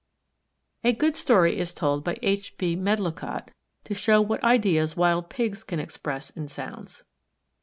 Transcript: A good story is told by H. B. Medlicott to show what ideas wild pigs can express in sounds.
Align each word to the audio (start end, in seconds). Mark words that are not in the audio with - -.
A 0.83 0.93
good 0.93 1.15
story 1.15 1.59
is 1.59 1.75
told 1.75 2.03
by 2.03 2.17
H. 2.23 2.57
B. 2.57 2.75
Medlicott 2.75 3.51
to 3.83 3.93
show 3.93 4.19
what 4.19 4.43
ideas 4.43 4.97
wild 4.97 5.29
pigs 5.29 5.63
can 5.63 5.79
express 5.79 6.31
in 6.31 6.47
sounds. 6.47 7.03